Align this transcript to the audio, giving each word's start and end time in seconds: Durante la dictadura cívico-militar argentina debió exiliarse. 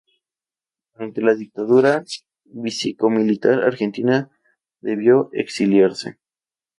Durante 0.95 1.21
la 1.21 1.35
dictadura 1.35 2.03
cívico-militar 2.47 3.61
argentina 3.63 4.31
debió 4.81 5.29
exiliarse. 5.31 6.17